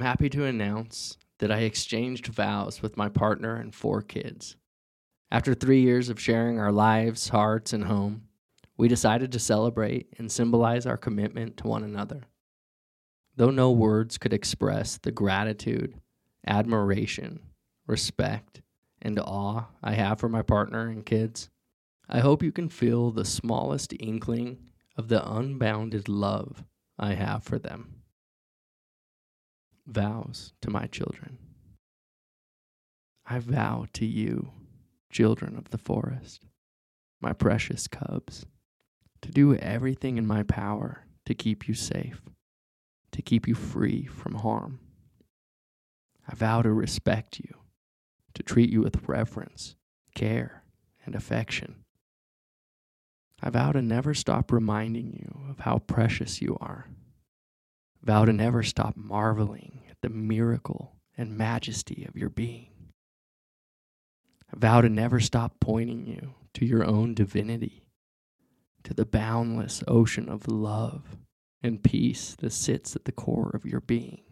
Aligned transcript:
I'm 0.00 0.06
happy 0.06 0.30
to 0.30 0.46
announce 0.46 1.18
that 1.40 1.52
I 1.52 1.58
exchanged 1.58 2.28
vows 2.28 2.80
with 2.80 2.96
my 2.96 3.10
partner 3.10 3.56
and 3.56 3.74
four 3.74 4.00
kids. 4.00 4.56
After 5.30 5.52
three 5.52 5.82
years 5.82 6.08
of 6.08 6.18
sharing 6.18 6.58
our 6.58 6.72
lives, 6.72 7.28
hearts, 7.28 7.74
and 7.74 7.84
home, 7.84 8.22
we 8.78 8.88
decided 8.88 9.30
to 9.32 9.38
celebrate 9.38 10.06
and 10.16 10.32
symbolize 10.32 10.86
our 10.86 10.96
commitment 10.96 11.58
to 11.58 11.68
one 11.68 11.84
another. 11.84 12.22
Though 13.36 13.50
no 13.50 13.72
words 13.72 14.16
could 14.16 14.32
express 14.32 14.96
the 14.96 15.12
gratitude, 15.12 16.00
admiration, 16.46 17.40
respect, 17.86 18.62
and 19.02 19.18
awe 19.18 19.66
I 19.82 19.92
have 19.92 20.18
for 20.18 20.30
my 20.30 20.40
partner 20.40 20.88
and 20.88 21.04
kids, 21.04 21.50
I 22.08 22.20
hope 22.20 22.42
you 22.42 22.52
can 22.52 22.70
feel 22.70 23.10
the 23.10 23.26
smallest 23.26 23.92
inkling 24.00 24.60
of 24.96 25.08
the 25.08 25.30
unbounded 25.30 26.08
love 26.08 26.64
I 26.98 27.12
have 27.12 27.44
for 27.44 27.58
them. 27.58 27.99
Vows 29.90 30.52
to 30.62 30.70
my 30.70 30.86
children. 30.86 31.36
I 33.26 33.40
vow 33.40 33.86
to 33.94 34.06
you, 34.06 34.52
children 35.10 35.56
of 35.56 35.70
the 35.70 35.78
forest, 35.78 36.46
my 37.20 37.32
precious 37.32 37.88
cubs, 37.88 38.46
to 39.20 39.32
do 39.32 39.56
everything 39.56 40.16
in 40.16 40.28
my 40.28 40.44
power 40.44 41.06
to 41.26 41.34
keep 41.34 41.66
you 41.66 41.74
safe, 41.74 42.22
to 43.10 43.20
keep 43.20 43.48
you 43.48 43.56
free 43.56 44.06
from 44.06 44.36
harm. 44.36 44.78
I 46.28 46.36
vow 46.36 46.62
to 46.62 46.72
respect 46.72 47.40
you, 47.40 47.52
to 48.34 48.44
treat 48.44 48.70
you 48.70 48.82
with 48.82 49.08
reverence, 49.08 49.74
care, 50.14 50.62
and 51.04 51.16
affection. 51.16 51.82
I 53.42 53.50
vow 53.50 53.72
to 53.72 53.82
never 53.82 54.14
stop 54.14 54.52
reminding 54.52 55.14
you 55.14 55.50
of 55.50 55.58
how 55.58 55.78
precious 55.78 56.40
you 56.40 56.56
are. 56.60 56.86
Vow 58.02 58.24
to 58.24 58.32
never 58.32 58.62
stop 58.62 58.96
marveling 58.96 59.82
the 60.02 60.08
miracle 60.08 60.96
and 61.16 61.36
majesty 61.36 62.06
of 62.08 62.16
your 62.16 62.30
being. 62.30 62.68
I 64.52 64.58
vow 64.58 64.80
to 64.80 64.88
never 64.88 65.20
stop 65.20 65.60
pointing 65.60 66.06
you 66.06 66.34
to 66.54 66.64
your 66.64 66.84
own 66.84 67.14
divinity, 67.14 67.84
to 68.84 68.94
the 68.94 69.04
boundless 69.04 69.84
ocean 69.86 70.28
of 70.28 70.48
love 70.48 71.16
and 71.62 71.82
peace 71.82 72.34
that 72.40 72.52
sits 72.52 72.96
at 72.96 73.04
the 73.04 73.12
core 73.12 73.50
of 73.54 73.66
your 73.66 73.80
being. 73.80 74.22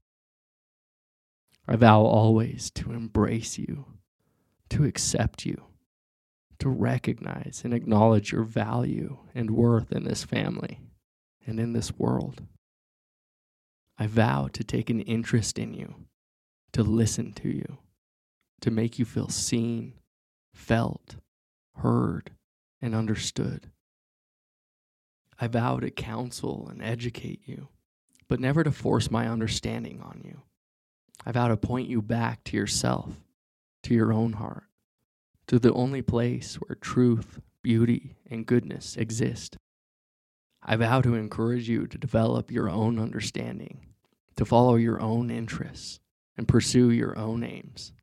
I 1.67 1.77
vow 1.77 2.03
always 2.03 2.71
to 2.73 2.93
embrace 2.93 3.59
you, 3.59 3.85
to 4.71 4.85
accept 4.85 5.45
you, 5.45 5.65
to 6.59 6.69
recognize 6.69 7.61
and 7.63 7.75
acknowledge 7.75 8.33
your 8.33 8.45
value 8.45 9.19
and 9.35 9.51
worth 9.51 9.93
in 9.93 10.05
this 10.05 10.25
family 10.25 10.81
and 11.47 11.61
in 11.61 11.75
this 11.75 11.97
world. 11.99 12.43
I 13.99 14.07
vow 14.07 14.49
to 14.53 14.63
take 14.63 14.91
an 14.91 15.01
interest 15.01 15.59
in 15.59 15.75
you, 15.75 15.95
to 16.73 16.83
listen 16.83 17.33
to 17.35 17.49
you, 17.49 17.79
to 18.61 18.71
make 18.71 18.99
you 18.99 19.05
feel 19.05 19.29
seen, 19.29 19.95
felt, 20.55 21.17
heard, 21.77 22.31
and 22.81 22.95
understood. 22.95 23.71
I 25.41 25.49
vow 25.49 25.79
to 25.79 25.91
counsel 25.91 26.69
and 26.69 26.83
educate 26.83 27.41
you, 27.45 27.69
but 28.29 28.41
never 28.41 28.63
to 28.63 28.73
force 28.73 29.11
my 29.11 29.29
understanding 29.29 30.01
on 30.01 30.23
you. 30.25 30.43
I 31.27 31.33
vow 31.33 31.49
to 31.49 31.57
point 31.57 31.89
you 31.89 32.01
back 32.01 32.45
to 32.45 32.57
yourself, 32.57 33.13
to 33.83 33.95
your 33.95 34.13
own 34.13 34.35
heart, 34.35 34.65
to 35.49 35.59
the 35.59 35.73
only 35.73 36.03
place 36.03 36.57
where 36.57 36.77
truth, 36.77 37.41
beauty, 37.63 38.17
and 38.31 38.47
goodness 38.47 38.97
exist. 38.97 39.57
I 40.71 40.77
vow 40.77 41.01
to 41.01 41.15
encourage 41.15 41.67
you 41.67 41.87
to 41.87 41.97
develop 41.97 42.51
your 42.51 42.69
own 42.69 42.99
understanding, 42.99 43.87
to 44.37 44.45
follow 44.45 44.75
your 44.75 45.01
own 45.01 45.31
interests, 45.31 45.99
and 46.37 46.47
pursue 46.47 46.91
your 46.91 47.17
own 47.17 47.43
aims. 47.43 47.95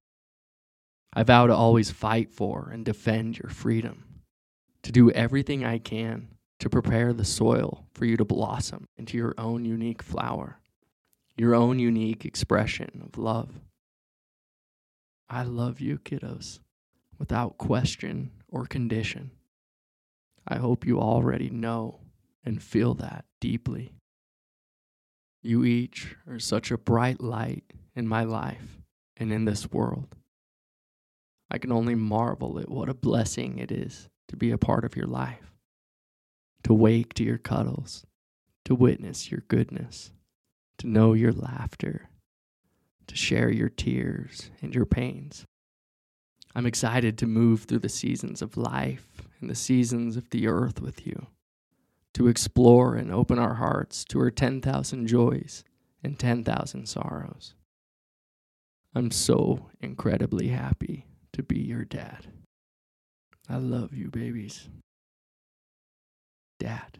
I 1.13 1.21
vow 1.21 1.45
to 1.45 1.53
always 1.53 1.91
fight 1.91 2.31
for 2.31 2.71
and 2.73 2.83
defend 2.83 3.37
your 3.37 3.51
freedom, 3.51 4.05
to 4.81 4.91
do 4.91 5.11
everything 5.11 5.63
I 5.63 5.77
can 5.77 6.29
to 6.57 6.67
prepare 6.67 7.13
the 7.13 7.23
soil 7.23 7.85
for 7.93 8.05
you 8.05 8.17
to 8.17 8.25
blossom 8.25 8.87
into 8.97 9.15
your 9.15 9.35
own 9.37 9.63
unique 9.63 10.01
flower, 10.01 10.59
your 11.37 11.53
own 11.53 11.77
unique 11.77 12.25
expression 12.25 13.03
of 13.05 13.19
love. 13.19 13.61
I 15.29 15.43
love 15.43 15.79
you, 15.79 15.99
kiddos, 15.99 16.61
without 17.19 17.59
question 17.59 18.31
or 18.47 18.65
condition. 18.65 19.29
I 20.47 20.55
hope 20.55 20.87
you 20.87 20.99
already 20.99 21.51
know 21.51 21.99
and 22.45 22.61
feel 22.61 22.93
that 22.93 23.25
deeply. 23.41 23.93
You 25.41 25.63
each 25.63 26.15
are 26.27 26.39
such 26.39 26.71
a 26.71 26.77
bright 26.77 27.21
light 27.21 27.63
in 27.95 28.07
my 28.07 28.23
life 28.23 28.79
and 29.17 29.31
in 29.33 29.45
this 29.45 29.71
world. 29.71 30.15
I 31.49 31.57
can 31.57 31.71
only 31.71 31.95
marvel 31.95 32.59
at 32.59 32.69
what 32.69 32.89
a 32.89 32.93
blessing 32.93 33.57
it 33.57 33.71
is 33.71 34.09
to 34.27 34.35
be 34.35 34.51
a 34.51 34.57
part 34.57 34.83
of 34.83 34.95
your 34.95 35.05
life, 35.07 35.55
to 36.63 36.73
wake 36.73 37.13
to 37.15 37.23
your 37.23 37.37
cuddles, 37.37 38.05
to 38.65 38.73
witness 38.73 39.29
your 39.29 39.43
goodness, 39.47 40.11
to 40.79 40.87
know 40.87 41.13
your 41.13 41.31
laughter, 41.31 42.09
to 43.07 43.15
share 43.15 43.51
your 43.51 43.69
tears 43.69 44.49
and 44.61 44.73
your 44.73 44.85
pains. 44.85 45.45
I'm 46.55 46.65
excited 46.65 47.17
to 47.19 47.27
move 47.27 47.63
through 47.63 47.79
the 47.79 47.89
seasons 47.89 48.41
of 48.41 48.57
life 48.57 49.27
and 49.39 49.49
the 49.49 49.55
seasons 49.55 50.17
of 50.17 50.29
the 50.31 50.47
earth 50.47 50.81
with 50.81 51.05
you, 51.05 51.27
to 52.15 52.27
explore 52.27 52.95
and 52.95 53.11
open 53.11 53.37
our 53.37 53.55
hearts 53.55 54.05
to 54.05 54.19
her 54.19 54.31
10,000 54.31 55.05
joys 55.05 55.63
and 56.01 56.17
10,000 56.17 56.87
sorrows. 56.87 57.53
I'm 58.95 59.11
so 59.11 59.69
incredibly 59.81 60.47
happy 60.47 61.05
to 61.33 61.43
be 61.43 61.59
your 61.59 61.83
dad. 61.83 62.27
I 63.49 63.57
love 63.57 63.93
you, 63.93 64.09
babies. 64.09 64.69
Dad. 66.57 66.99